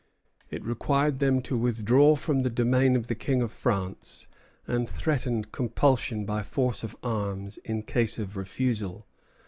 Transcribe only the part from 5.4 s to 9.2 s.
compulsion by force of arms in case of refusal.